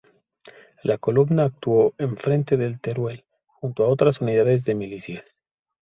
[0.81, 5.37] La columna actuó en el frente de Teruel junto a otras unidades de milicias.